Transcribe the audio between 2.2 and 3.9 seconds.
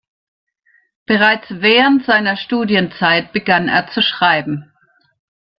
Studienzeit begann er